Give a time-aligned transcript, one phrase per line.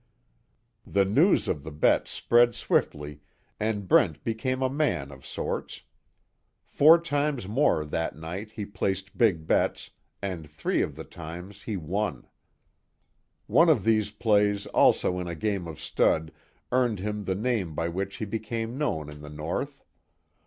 [0.83, 3.21] The news of the bet spread swiftly
[3.59, 5.83] and Brent became a man of sorts.
[6.63, 11.77] Four times more that night he placed big bets and three of the times he
[11.77, 12.25] won.
[13.45, 16.31] One of these plays also in a game of stud
[16.71, 19.83] earned him the name by which he became known in the North.